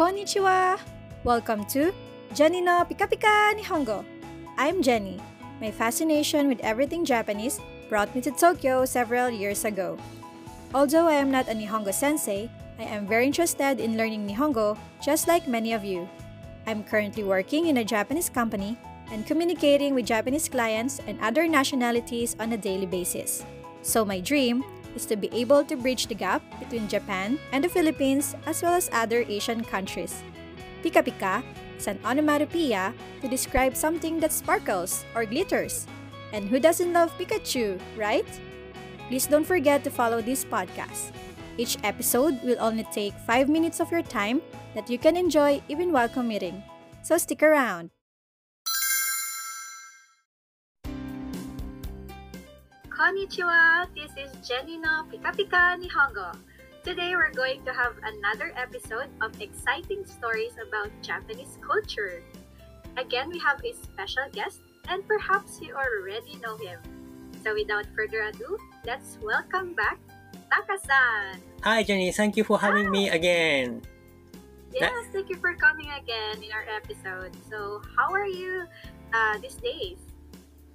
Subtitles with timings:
[0.00, 0.80] Konnichiwa!
[1.24, 1.92] Welcome to
[2.32, 4.02] Jeni no Pika Pika Nihongo.
[4.56, 5.20] I'm Jeni.
[5.60, 7.60] My fascination with everything Japanese
[7.90, 9.98] brought me to Tokyo several years ago.
[10.72, 15.28] Although I am not a Nihongo sensei, I am very interested in learning Nihongo just
[15.28, 16.08] like many of you.
[16.66, 18.78] I'm currently working in a Japanese company
[19.12, 23.44] and communicating with Japanese clients and other nationalities on a daily basis.
[23.82, 27.68] So, my dream is to be able to bridge the gap between Japan and the
[27.68, 30.22] Philippines as well as other Asian countries.
[30.82, 31.42] Pika Pika
[31.78, 35.86] is an onomatopoeia to describe something that sparkles or glitters.
[36.32, 38.26] And who doesn't love Pikachu, right?
[39.08, 41.12] Please don't forget to follow this podcast.
[41.58, 44.40] Each episode will only take 5 minutes of your time
[44.74, 46.62] that you can enjoy even while commuting.
[47.02, 47.90] So stick around.
[53.00, 53.88] Konnichiwa!
[53.96, 56.36] This is Jeni no Pika Pika Nihongo.
[56.84, 62.20] Today we're going to have another episode of exciting stories about Japanese culture.
[63.00, 64.60] Again, we have a special guest
[64.92, 66.76] and perhaps you already know him.
[67.40, 69.96] So without further ado, let's welcome back
[70.52, 71.40] Taka-san.
[71.64, 72.12] Hi, Jeni.
[72.12, 73.80] Thank you for having me again.
[74.76, 77.32] Yes, thank you for coming again in our episode.
[77.48, 78.68] So how are you
[79.16, 80.09] uh, these days?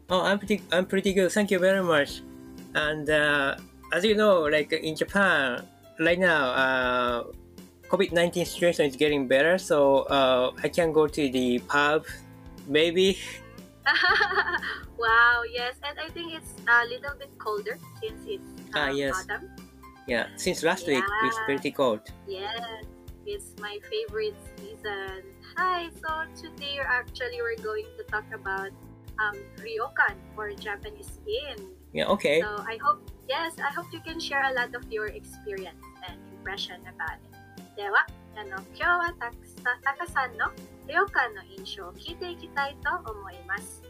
[0.10, 1.32] Oh, I'm pretty, I'm pretty good.
[1.32, 2.22] Thank you very much.
[2.76, 3.56] And uh,
[3.94, 5.66] as you know, like in Japan
[6.00, 7.24] right now, uh,
[7.90, 12.06] COVID-19 situation is getting better, so uh, I can go to the pub,
[12.68, 13.18] maybe.
[14.98, 19.14] wow, yes, and I think it's a little bit colder since it's Ah, um, yes.
[19.16, 19.50] autumn.
[20.08, 22.02] Yeah, since last week it's pretty cold.
[22.28, 22.86] Yes,
[23.26, 25.24] it's my favorite season.
[25.58, 28.70] Hi, so today actually we're going to talk about
[29.20, 31.66] um, ryokan or Japanese inn.
[31.94, 32.42] Yeah, okay.
[32.42, 36.20] So I hope, yes, I hope you can share a lot of your experience and
[36.34, 37.36] impression about it.
[37.76, 38.06] では、
[38.38, 40.52] あの今日はたくさたかさんの
[40.88, 43.82] 旅館の印象を聞いていきたいと思います。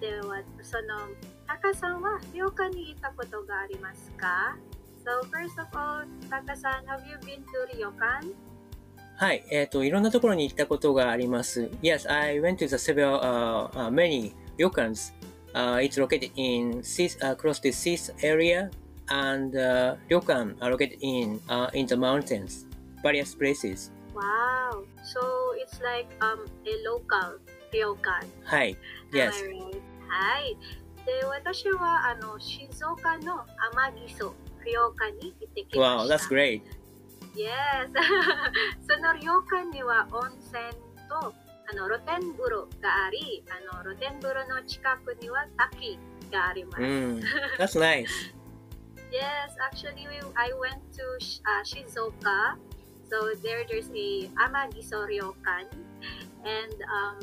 [0.00, 1.08] では、その
[1.46, 4.56] たかさんは旅館に行ったことがありますか
[5.04, 8.50] So first of all, たかさん、have you been to 旅館
[9.16, 11.70] はい、えっ、と、いろんなところに行ったことがあります。
[11.82, 15.11] Yes, I went to the several, uh, uh, many ryokans.
[15.53, 18.69] Uh, it's located in Sis, uh, close to Sis area,
[19.09, 22.65] and uh, ryokan are located in uh, in the mountains,
[23.01, 23.91] various places.
[24.13, 24.83] Wow!
[25.03, 25.21] So
[25.55, 27.39] it's like um, a local
[27.71, 28.77] 旅館はい、
[29.11, 29.31] yes.
[29.31, 29.81] Am I right?
[30.07, 30.57] はい。
[31.05, 36.15] で、私はあの静岡の天城荘旅館に行ってきま Wow, した。
[36.15, 36.61] that's great.
[37.35, 37.91] Yes!
[38.87, 40.63] その旅館には温泉
[41.09, 41.33] と
[41.69, 45.97] あの露天風呂があり、あの露天風呂の近くには滝
[46.31, 46.81] があります。
[46.83, 47.21] Mm,
[47.57, 48.07] that's nice.
[49.11, 52.57] Yes, actually, we, I went to Sh- uh, Shizuoka.
[53.09, 55.69] So there, there's a Amagiso Ryokan,
[56.43, 57.19] and um,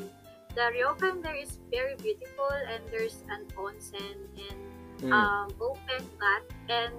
[0.55, 4.15] the ryokan there is very beautiful, and there's an onsen
[4.49, 4.59] and
[5.01, 5.11] Mm.
[5.11, 6.93] um, open bath, and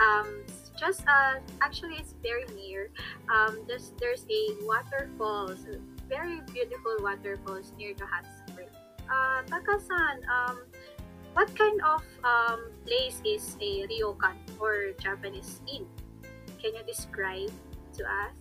[0.00, 2.88] um, s- just uh, actually it's very near.
[3.28, 5.66] Um, there's there's a waterfalls,
[6.07, 8.71] very beautiful waterfalls near the hot spring.
[9.07, 10.63] Uh, Taka-san, um,
[11.33, 15.85] what kind of um, place is a ryokan or Japanese inn?
[16.59, 17.51] Can you describe
[17.95, 18.33] to us?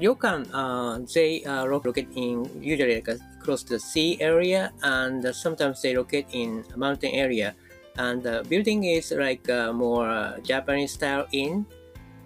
[0.00, 5.32] Ryokan, uh, they are located in usually like uh, to the sea area, and uh,
[5.32, 7.54] sometimes they locate in a mountain area.
[7.96, 11.66] And the building is like uh, more uh, Japanese style inn,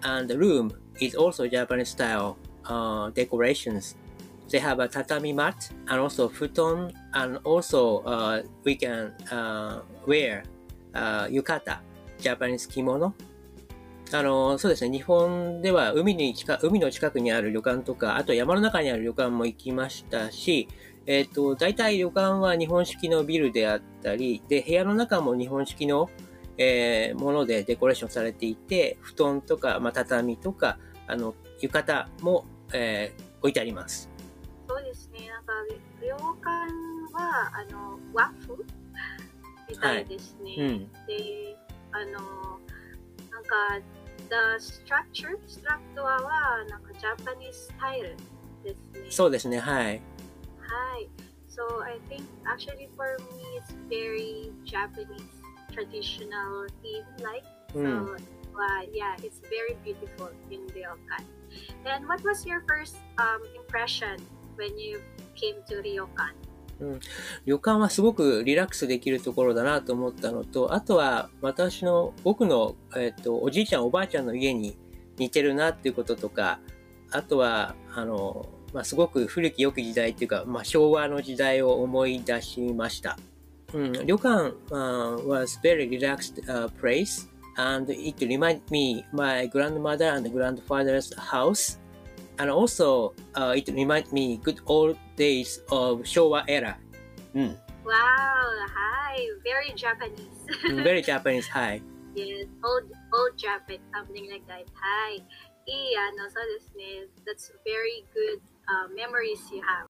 [0.03, 3.95] and the room is also Japanese style uh, decorations.
[4.49, 10.43] They have a tatami mat and also futon, and also uh, we can uh, wear
[10.93, 11.79] uh, yukata,
[12.19, 13.13] Japanese kimono.
[14.11, 14.97] あの、そうですね。
[14.97, 20.67] 日本では海に近、海の近くにある旅館とか、あと山の中にある旅館も行きましたし、
[21.05, 26.09] えっ、と、大体旅館は日本式のビルであったり、で、部屋の中も日本式の、
[26.57, 34.08] えーものでデコレーションされていて、布団とか、まあ、畳とか、あの、浴衣も、えー置いてあります。
[35.58, 35.58] そうですね。
[35.58, 35.58] なんか
[36.00, 36.48] 旅館
[37.12, 38.54] はあの和風
[39.68, 40.54] みたいですね。
[40.58, 40.92] うん。
[41.06, 41.56] で、
[41.92, 42.60] あの
[43.30, 43.80] なんか
[44.28, 48.16] the structure ストラクトアはなんかジャパニーズスタイル
[48.62, 49.10] ですね。
[49.10, 49.58] そうですね。
[49.58, 49.86] はい。
[49.86, 51.08] はい。
[51.48, 55.22] So I think actually for me it's very Japanese
[55.72, 57.44] traditional theme like
[57.74, 58.06] うん。
[58.54, 61.26] So, uh, yeah, it's very beautiful in Ryokan.
[61.84, 64.22] And what was your first um, impression
[64.59, 64.99] when you
[65.35, 66.35] came to Ryokan?
[67.45, 74.77] 旅館はすごくリラックスできるところだなと思ったのと、あとは私の、僕の、えっ、と、おじいちゃんおばあちゃんの家に
[75.17, 76.59] 似てるなっていうこととか、
[77.11, 83.17] あとは、あの、まあ、すごく古き良き時代っていうか、まあ、昭和の時代を思い出しました。
[83.73, 87.27] うん、旅館、uh, was very relaxed、uh, place
[87.59, 91.77] and it reminded me my grandmother and grandfather's house
[92.39, 96.79] And also, uh, it reminds me good old days of Showa era.
[97.35, 97.59] Mm.
[97.83, 100.47] Wow, hi, very Japanese.
[100.63, 101.81] Mm, very Japanese, hi.
[102.15, 104.65] Yes, old old Japanese, something like that.
[104.73, 105.21] Hi.
[105.69, 106.25] Yeah, no,
[107.21, 109.85] that's very good uh, memories you have.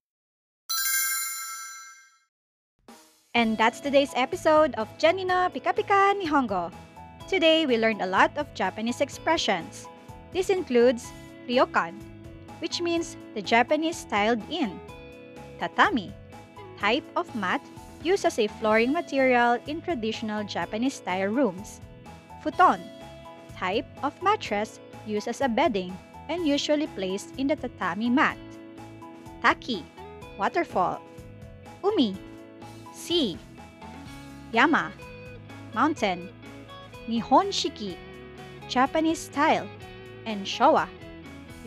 [3.32, 6.68] And that's today's episode of Jeni no Pika Pika Nihongo.
[7.24, 9.88] Today, we learned a lot of Japanese expressions.
[10.36, 11.08] This includes
[11.48, 12.09] ryokan,
[12.60, 14.78] which means the Japanese styled inn.
[15.58, 16.12] Tatami,
[16.78, 17.60] type of mat
[18.02, 21.80] used as a flooring material in traditional Japanese style rooms.
[22.42, 22.80] Futon,
[23.56, 25.96] type of mattress used as a bedding
[26.28, 28.38] and usually placed in the tatami mat.
[29.42, 29.84] Taki,
[30.38, 31.00] waterfall.
[31.84, 32.16] Umi,
[32.92, 33.36] sea.
[34.52, 34.92] Yama,
[35.74, 36.28] mountain.
[37.08, 37.96] Nihon shiki,
[38.68, 39.66] Japanese style.
[40.26, 40.86] And Showa,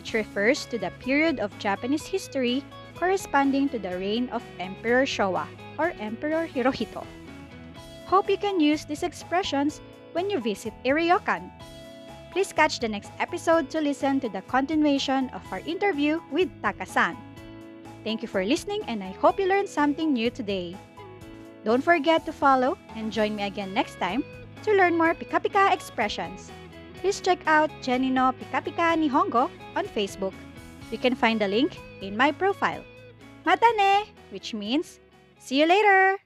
[0.04, 2.62] which refers to the period of Japanese history
[3.00, 5.48] corresponding to the reign of Emperor Showa
[5.78, 7.08] or Emperor Hirohito.
[8.04, 9.80] Hope you can use these expressions
[10.12, 11.48] when you visit a ryokan.
[12.36, 17.16] Please catch the next episode to listen to the continuation of our interview with Taka-san.
[18.04, 20.76] Thank you for listening and I hope you learned something new today.
[21.64, 24.20] Don't forget to follow and join me again next time
[24.68, 26.52] to learn more Pika Pika expressions.
[27.04, 30.32] Please check out Jenny no Pika Pika Nihongo on Facebook.
[30.90, 32.82] You can find the link in my profile.
[33.44, 35.00] Matane, which means
[35.38, 36.23] see you later!